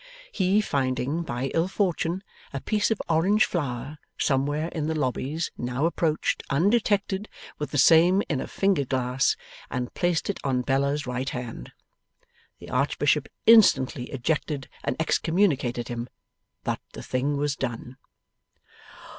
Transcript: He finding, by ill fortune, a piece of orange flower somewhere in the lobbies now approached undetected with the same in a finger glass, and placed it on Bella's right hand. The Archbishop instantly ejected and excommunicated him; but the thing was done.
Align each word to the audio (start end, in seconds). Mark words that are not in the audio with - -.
He 0.31 0.61
finding, 0.61 1.21
by 1.21 1.51
ill 1.53 1.67
fortune, 1.67 2.23
a 2.51 2.59
piece 2.59 2.89
of 2.89 2.99
orange 3.07 3.45
flower 3.45 3.99
somewhere 4.17 4.69
in 4.69 4.87
the 4.87 4.95
lobbies 4.95 5.51
now 5.59 5.85
approached 5.85 6.41
undetected 6.49 7.29
with 7.59 7.69
the 7.69 7.77
same 7.77 8.23
in 8.27 8.41
a 8.41 8.47
finger 8.47 8.83
glass, 8.83 9.35
and 9.69 9.93
placed 9.93 10.27
it 10.27 10.39
on 10.43 10.63
Bella's 10.63 11.05
right 11.05 11.29
hand. 11.29 11.71
The 12.57 12.71
Archbishop 12.71 13.29
instantly 13.45 14.05
ejected 14.09 14.67
and 14.83 14.95
excommunicated 14.99 15.87
him; 15.87 16.09
but 16.63 16.79
the 16.93 17.03
thing 17.03 17.37
was 17.37 17.55
done. 17.55 17.97